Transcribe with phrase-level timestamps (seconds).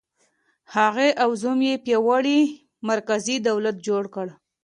[0.75, 2.39] هغې او زوم یې پیاوړی
[2.89, 4.27] مرکزي دولت جوړ کړ.